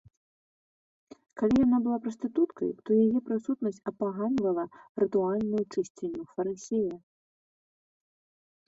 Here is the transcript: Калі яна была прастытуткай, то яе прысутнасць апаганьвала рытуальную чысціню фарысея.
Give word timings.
Калі 1.41 1.55
яна 1.65 1.77
была 1.87 1.97
прастытуткай, 2.05 2.69
то 2.87 2.97
яе 3.03 3.19
прысутнасць 3.27 3.79
апаганьвала 3.93 4.65
рытуальную 5.05 5.63
чысціню 5.73 6.23
фарысея. 6.35 6.95